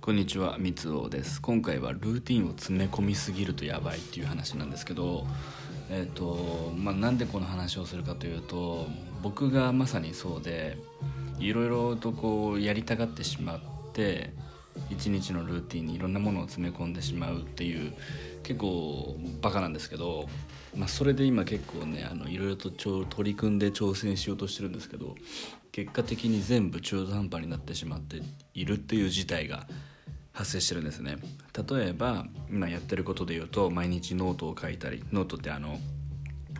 [0.00, 1.42] こんにちは、みつおです。
[1.42, 5.26] 今回はルーティンを詰め込みすぎるとやばいっていう話なんですけど、
[5.90, 8.86] えっ、と、まあ、なんでこの話をするかというと、
[9.22, 10.78] 僕がまさにそうで、
[11.38, 13.60] いろいろとこうやりたがってしまっ
[13.92, 14.32] て、
[14.88, 17.92] 一日のルーティンにいろんなものを詰め込んでしまうっていう
[18.42, 20.30] 結構バカなんですけど、
[20.74, 25.16] まあ、それで今結構ねあのいろいろと取り組んで挑戦しようとしてるんですけど
[25.72, 28.22] 結果的に全部中途半端になってしまって
[28.54, 29.66] いるっていう事態が
[30.32, 31.18] 発生してるんですね。
[31.68, 35.78] 例えば今やってることで言うと毎日ノートを書いたりノートってあの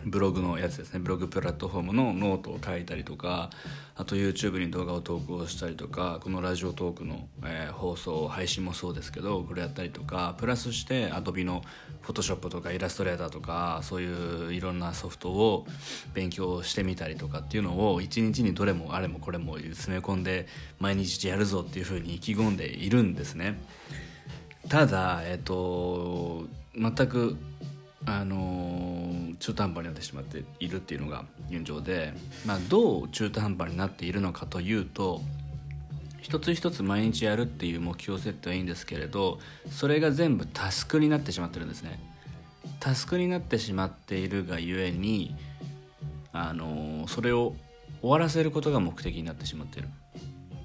[0.05, 0.99] ブログのやつですね。
[0.99, 3.49] ブログプラットフォームのノートを書いたりとか
[3.95, 11.63] あと YouTube に動画を投稿したりとかこの Radiotalk の、えー放送配信もそうですけどこれやったりとかプラスして Adobe の
[12.03, 15.65] Photoshop とかイラストレーターとかそういういろんなソフトを
[16.13, 20.47] 勉強してみたりとかっていうのを一日にどれもあれもこれも詰め込んで
[20.79, 23.59] 毎日やるぞっていうふうに意気込んでいるんですね。
[24.69, 27.35] ただえっ、と全く
[28.05, 28.70] あの
[29.41, 32.13] 中途半端になってしまっているっていうのが現状で、
[32.45, 35.21] まあ、どう中途半端になっているのかというと
[36.21, 39.39] 一つ一つ毎日やるっていう目標設定はいいんですけれど
[39.71, 41.99] それが全部タスクになってしまってるんですね。
[42.79, 45.35] タスクになってしまっているがゆえに
[46.31, 47.55] あのそれを
[48.01, 49.89] 終わらせることが目的になってしまっている。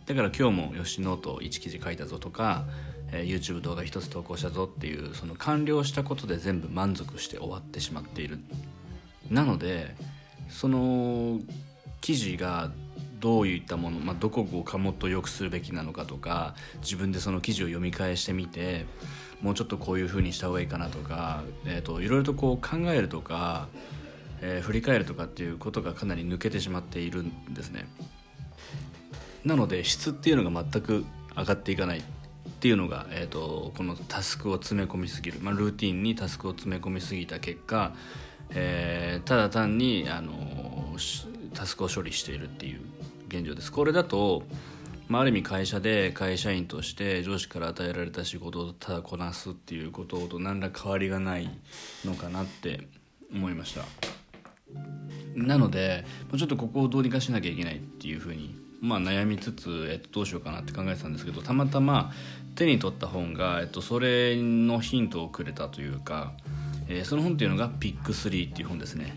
[0.04, 2.64] だから今日もよしノート1記事書いたぞとか、
[3.12, 8.38] えー YouTube 動画1つ投稿したぞっていうその完了したことで全部満足して終わってしまっている
[9.30, 9.94] なので
[10.48, 11.40] その
[12.00, 12.70] 記事が
[13.18, 18.86] どういったもの、まあ、どこをかもっと良くするべきなのかとか自分でその記事を読み返してみて
[19.40, 23.68] もうちょっとこういう風にした方がいいかなとか、えー、といろいろとこう考えるとか、
[24.40, 27.86] えー振り返るとかっていうことがかなり抜けてしまっているんですね。
[29.44, 31.04] なので質っていうのが全く
[31.36, 32.02] 上がっていかない
[32.56, 37.92] っていうのが、えー、とこのタスクを詰め込みすぎる、まあ、ルーティンにタスクを詰め込みすぎた結果、
[38.50, 40.96] えーただ単にあの
[41.52, 42.80] タスクを処理しているっていう
[43.28, 43.72] 現状です。
[43.72, 44.44] これだと、
[45.08, 51.50] まあ、ある意味会社で会社員として上司から与えられた仕事をただこなすっていうことと何ら変わりがない
[52.04, 52.86] のかなって
[53.34, 53.84] 思いました。
[55.34, 56.04] なので
[56.36, 62.12] ちょっとここをどうにかしなきゃいけないっていうふうに、まあ、悩みつつ、えっと、どうしようかなって考えてたんですけどたまたま
[62.54, 66.32] 手に取った本が、えっと、それのヒントをくれたというか、
[66.88, 69.14] えーその本っていうのが「ピック3」っていう本ですね、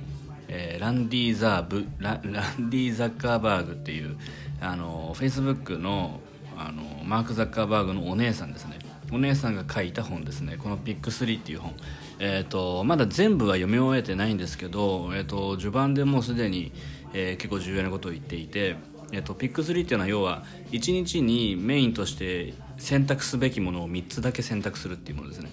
[0.47, 2.21] えーランディザーブラン
[2.69, 4.17] ディ・ザッカーバーグっていう
[4.59, 6.19] あのフェイスブックの
[6.57, 8.79] あのマーク・ザッカーバーグのお姉さんですね。
[9.11, 10.57] お姉さんが書いた本ですね。
[10.57, 11.73] この「ピック3」っていう本。
[12.19, 16.73] えー、とまだ全部は読み終えてないんですけど、えー、と序盤でもうすでに、
[17.13, 18.75] えー結構重要なことを言っていて、
[19.11, 25.49] えー、とピック3っていうのは要は1日にメインとして選択すべきものを3つだけ選択するっていうものですね。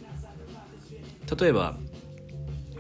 [1.39, 1.77] 例えば、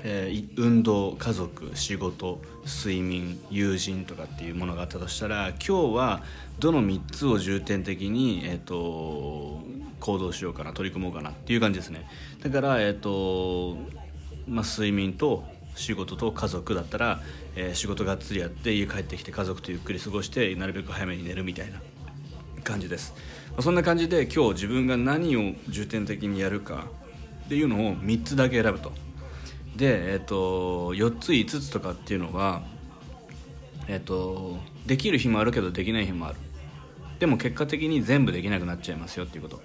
[0.02, 6.22] えー運動家族仕事睡眠友人とかっていうものがあったとしたら今日は
[6.58, 9.62] どの3つを重点的に、えー、と
[10.00, 12.08] 行動しようかな取り組もうかなっていう感じですね。
[12.42, 13.76] だから、えーと
[14.46, 15.44] まあ、睡眠と
[15.76, 17.20] 仕事と家族だったら、
[17.54, 21.80] えー仕事がっつりやって家帰ってきて家族とゆっくり過ごしてなるべく早めに寝るみたいな。
[22.66, 23.14] 感じです。
[23.56, 26.88] まそんな感じで今日自分が何を重点的にやるか
[27.44, 28.92] っていうのを3つだけ選ぶと。
[29.76, 32.62] で、えっと4つ5つとかっていうのは、
[33.88, 36.36] えっとできる日もあるけどできない日もある。
[37.20, 39.62] でも結果的に全部できなくなっちゃいますよっていうこと。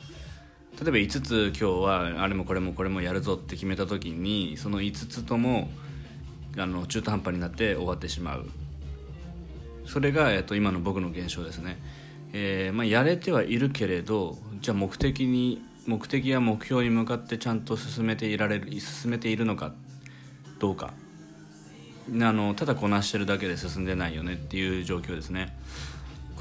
[0.82, 5.70] 例えば5つ今日はあれもこれもこれもやるぞって決めた時にその5つとも
[6.58, 8.50] あの中途半端になって終わってしまう。
[9.86, 11.78] それが、えっと、今の僕の現象ですね、
[12.34, 19.74] えーまあ、やれてはいるけれどじゃあ目的に目的や目標に向かってちゃんと進めていられる進めているのか
[20.60, 20.94] どうか。
[22.08, 25.56] あのただこなしてるだけで進んでないよねっていう状況ですね。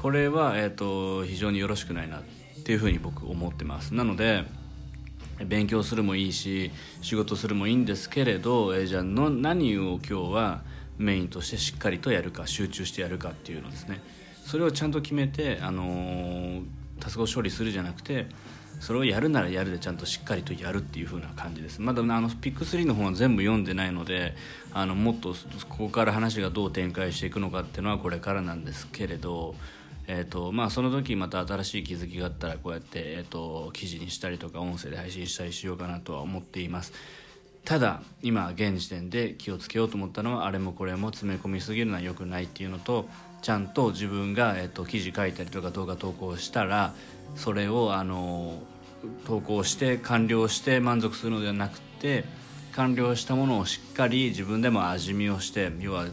[0.01, 2.23] これは、えー、と非常によろしくないなっ
[2.63, 3.93] ていうふうに僕思ってます。
[3.93, 4.43] なので
[5.45, 6.71] 勉強するもいいし
[7.01, 10.63] 仕事するもいいんですけれど、えーじゃあの何を今日は
[10.97, 14.01] メインとしてしっかりとやるか集中してやるかっていうのですね。
[14.45, 16.63] それをちゃんと決めて、あのー
[17.01, 18.27] タスクを処理するじゃなくて
[18.79, 21.79] それをやるならやるでちゃんとしっかりとやるっていう風な感じです。
[21.81, 24.33] まだあのピック3の本は全部読んでないので
[24.73, 25.35] あのもっと
[25.69, 29.55] ここから話がどう展開していくのかっていうのはこれからなんですけれど
[30.07, 36.93] えーとまあ、その時また新しい気づきがあったらこうやって、えー、と記事にしたりとか音声で配信したりしようかなとは思っています。
[37.63, 43.07] ただ今現時点で気をつけようと思ったのはあれもこれも詰め込みすぎるのは良くないっていうのと
[43.43, 46.93] ちゃんと自分が、えっと記事書いたりとか動画投稿したら
[47.35, 48.61] それをあの
[49.25, 52.25] 投稿して完了して満足するのではなくて
[52.73, 56.05] 完了したものをしっかり自分でも味見をして要は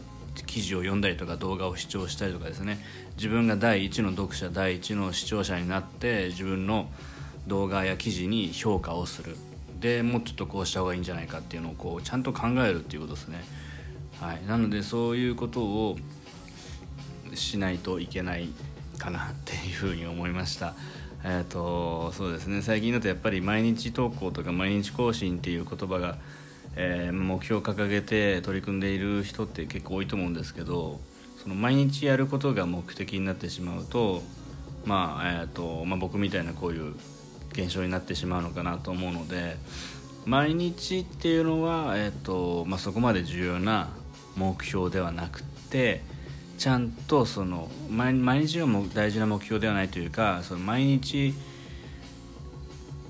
[0.45, 2.79] 記事を読んだりとか動画を視聴したりとかですね。
[3.15, 6.89] 自分が第一の読者第一の視聴者になって自分の
[7.47, 9.35] 動画や記事に評価をする。
[9.79, 13.43] でもうちょっとこうした方がいいんじゃないかっていうのをこうちゃんと考えるっていうことですね、
[14.19, 15.97] はい、なのでそういうことを
[17.33, 18.49] しないといけない
[18.97, 20.75] かなっていうふうに思いました。
[21.23, 22.61] えっ、ー、とそうですね。
[22.61, 26.17] 最近だとやっぱり毎日投稿とか毎日更新っていう言葉が
[26.75, 30.99] えー、目標を掲げて取り組んでいる人って結構多いと思うんですけど
[31.41, 34.21] その毎日やることが目的になってしまうと,、
[34.85, 36.93] まあえーとまあ、僕みたいなこういう
[37.51, 39.57] 現象になってしまうのかなと思うので
[40.25, 43.89] 毎日っていうのは、えーとまあ、そこまで重要な
[44.35, 46.01] 目標ではなくて
[46.57, 48.13] ちゃんとその毎
[48.45, 51.33] 日が大事な目標ではないというかその毎日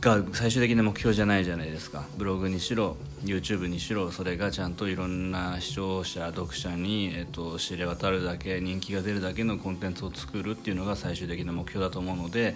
[0.01, 2.05] が最終的な目標じゃないじゃないですか。
[2.17, 12.55] ブログにしろ YouTube にしろそれがちゃんといろんな視聴者読者に、えっと、知れ渡るだけ人気が出るだけのコンテンツを作るっていうのが最終的な目標だと思うので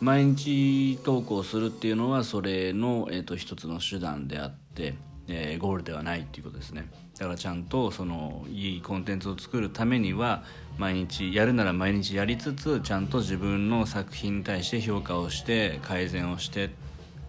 [0.00, 4.94] 毎日投稿するっていうのはそれの、えっと、一つの手段であって、
[5.28, 6.90] えー、ゴールではないっていうことですね。
[7.18, 10.42] だからちゃんとそのいいコンテンツを作るためには
[10.78, 16.70] 毎日やるなら毎日やりつつちゃんと自分の作品に対して評価をして改善をして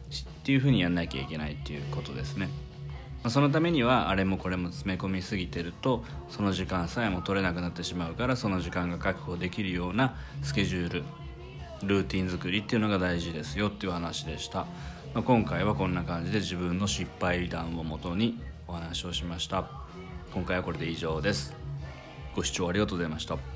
[0.10, 2.50] っていうふうにやんなきゃいけないっていうことですね。
[3.30, 11.04] そのためにはあれもこれも詰め込みすぎてるとその時間さえも取れなくなってしまうからその時間が確保できるようなスケジュール
[11.84, 14.60] ルーティン作りっていうのが大事ですよっていう話でした、
[15.16, 19.68] まあ、今回はこんな感じで自分の失敗談をもとにお話をしました。
[20.34, 21.56] 今回はこれで以上です。
[22.36, 23.55] ご視聴ありがとうございました。